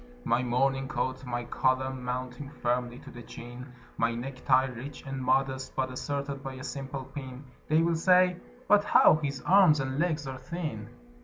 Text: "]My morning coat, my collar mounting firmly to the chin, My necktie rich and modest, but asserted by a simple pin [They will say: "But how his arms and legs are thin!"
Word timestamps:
"]My 0.33 0.41
morning 0.41 0.87
coat, 0.87 1.23
my 1.27 1.43
collar 1.43 1.91
mounting 1.93 2.49
firmly 2.49 2.97
to 3.01 3.11
the 3.11 3.21
chin, 3.21 3.71
My 3.97 4.15
necktie 4.15 4.65
rich 4.65 5.05
and 5.05 5.21
modest, 5.23 5.75
but 5.75 5.91
asserted 5.91 6.41
by 6.41 6.55
a 6.55 6.63
simple 6.63 7.03
pin 7.03 7.43
[They 7.67 7.83
will 7.83 7.95
say: 7.95 8.37
"But 8.67 8.83
how 8.83 9.17
his 9.17 9.43
arms 9.43 9.79
and 9.79 9.99
legs 9.99 10.25
are 10.25 10.39
thin!" 10.39 10.89